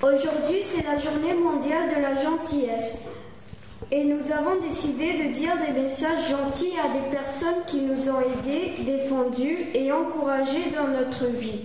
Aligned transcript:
Aujourd'hui, 0.00 0.62
c'est 0.62 0.84
la 0.84 0.96
journée 0.96 1.34
mondiale 1.34 1.88
de 1.88 2.00
la 2.00 2.22
gentillesse. 2.22 2.98
Et 3.90 4.04
nous 4.04 4.30
avons 4.30 4.60
décidé 4.60 5.14
de 5.14 5.32
dire 5.32 5.54
des 5.56 5.80
messages 5.80 6.30
gentils 6.30 6.74
à 6.78 6.88
des 6.92 7.16
personnes 7.16 7.64
qui 7.66 7.80
nous 7.80 8.08
ont 8.08 8.20
aidés, 8.20 8.74
défendus 8.84 9.58
et 9.74 9.90
encouragés 9.90 10.70
dans 10.76 10.86
notre 10.86 11.26
vie. 11.26 11.62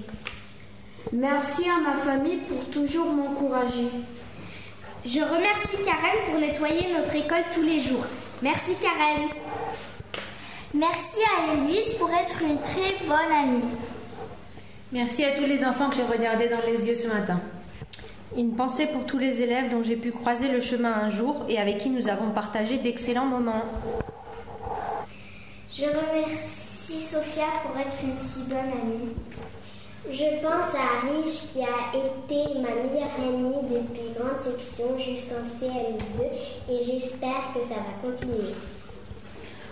Merci 1.12 1.66
à 1.70 1.80
ma 1.80 2.02
famille 2.02 2.38
pour 2.38 2.66
toujours 2.72 3.06
m'encourager. 3.06 3.90
Je 5.06 5.20
remercie 5.20 5.78
Karen 5.86 6.18
pour 6.26 6.40
nettoyer 6.40 6.92
notre 6.92 7.16
école 7.16 7.44
tous 7.54 7.62
les 7.62 7.82
jours. 7.82 8.06
Merci 8.42 8.76
Karen. 8.82 9.30
Merci 10.74 11.20
à 11.38 11.54
Elise 11.54 11.94
pour 12.00 12.10
être 12.10 12.42
une 12.42 12.60
très 12.62 13.06
bonne 13.06 13.32
amie. 13.32 13.64
Merci 14.92 15.24
à 15.24 15.34
tous 15.34 15.46
les 15.46 15.64
enfants 15.64 15.92
que 15.92 15.98
j'ai 15.98 16.04
regardés 16.04 16.50
dans 16.50 16.66
les 16.66 16.84
yeux 16.88 16.96
ce 16.96 17.10
matin. 17.10 17.40
Une 18.36 18.56
pensée 18.56 18.88
pour 18.88 19.06
tous 19.06 19.20
les 19.20 19.44
élèves 19.44 19.70
dont 19.70 19.84
j'ai 19.84 19.96
pu 19.96 20.12
croiser 20.12 20.48
le 20.48 20.60
chemin 20.60 20.92
un 20.92 21.10
jour 21.10 21.46
et 21.48 21.60
avec 21.60 21.78
qui 21.78 21.92
nous 21.92 22.08
avons 22.08 22.32
partagé 22.32 22.78
d'excellents 22.78 23.28
moments. 23.28 23.66
Je 25.72 25.86
remercie 25.86 27.00
Sophia 27.00 27.46
pour 27.64 27.80
être 27.80 27.96
une 28.04 28.18
si 28.18 28.44
bonne 28.44 28.58
amie. 28.58 29.12
Je 30.10 30.42
pense 30.42 30.74
à 30.74 31.06
Rich 31.08 31.54
qui 31.54 31.62
a 31.62 31.96
été 31.96 32.60
ma 32.60 32.70
meilleure 32.70 33.14
amie 33.20 33.70
depuis 33.70 34.14
grande 34.18 34.42
section 34.42 34.98
jusqu'en 34.98 35.44
CM2 35.60 36.24
et 36.72 36.84
j'espère 36.84 37.54
que 37.54 37.62
ça 37.62 37.76
va 37.76 38.10
continuer. 38.10 38.56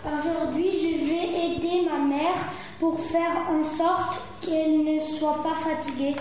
Aujourd'hui, 0.05 0.69
je 0.71 1.05
vais 1.05 1.45
aider 1.45 1.89
ma 1.89 1.97
mère 1.97 2.37
pour 2.79 2.99
faire 2.99 3.47
en 3.49 3.63
sorte 3.63 4.21
qu'elle 4.41 4.83
ne 4.83 4.99
soit 4.99 5.43
pas 5.43 5.55
fatiguée. 5.55 6.15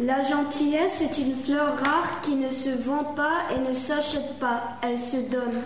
La 0.00 0.22
gentillesse 0.22 1.00
est 1.00 1.18
une 1.18 1.36
fleur 1.42 1.76
rare 1.76 2.20
qui 2.22 2.36
ne 2.36 2.52
se 2.52 2.70
vend 2.70 3.02
pas 3.02 3.48
et 3.52 3.58
ne 3.58 3.74
s'achète 3.74 4.38
pas, 4.38 4.62
elle 4.80 5.00
se 5.00 5.16
donne. 5.16 5.60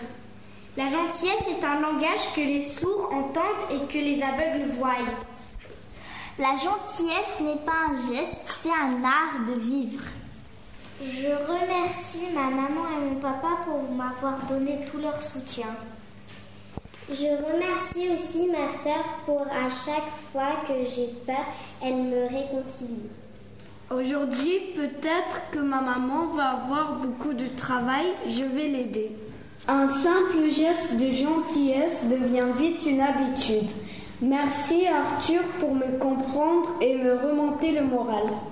La 0.75 0.89
gentillesse 0.89 1.47
est 1.49 1.63
un 1.63 1.79
langage 1.79 2.33
que 2.35 2.41
les 2.41 2.63
sourds 2.63 3.11
entendent 3.13 3.69
et 3.69 3.85
que 3.93 3.99
les 3.99 4.23
aveugles 4.23 4.71
voient. 4.75 4.95
La 6.39 6.55
gentillesse 6.55 7.39
n'est 7.41 7.63
pas 7.63 7.91
un 7.91 8.11
geste, 8.11 8.37
c'est 8.47 8.69
un 8.69 9.03
art 9.03 9.45
de 9.47 9.53
vivre. 9.53 10.01
Je 11.05 11.27
remercie 11.27 12.25
ma 12.33 12.49
maman 12.49 12.85
et 12.97 13.09
mon 13.11 13.19
papa 13.19 13.49
pour 13.65 13.83
m'avoir 13.91 14.39
donné 14.49 14.83
tout 14.85 14.97
leur 14.97 15.21
soutien. 15.21 15.67
Je 17.07 17.27
remercie 17.53 18.09
aussi 18.15 18.47
ma 18.47 18.67
sœur 18.67 19.03
pour 19.27 19.41
à 19.41 19.69
chaque 19.69 20.11
fois 20.31 20.63
que 20.67 20.73
j'ai 20.89 21.09
peur, 21.23 21.45
elle 21.83 21.97
me 21.97 22.27
réconcilie. 22.29 23.11
Aujourd'hui, 23.91 24.59
peut-être 24.75 25.41
que 25.51 25.59
ma 25.59 25.81
maman 25.81 26.27
va 26.35 26.51
avoir 26.51 26.99
beaucoup 27.01 27.33
de 27.33 27.47
travail, 27.55 28.05
je 28.27 28.43
vais 28.43 28.67
l'aider. 28.67 29.11
Un 29.67 29.87
simple 29.87 30.49
geste 30.49 30.97
de 30.97 31.11
gentillesse 31.11 32.03
devient 32.09 32.51
vite 32.57 32.85
une 32.85 33.01
habitude. 33.01 33.69
Merci 34.21 34.87
Arthur 34.87 35.41
pour 35.59 35.75
me 35.75 35.97
comprendre 35.99 36.69
et 36.81 36.97
me 36.97 37.13
remonter 37.13 37.71
le 37.71 37.83
moral. 37.83 38.23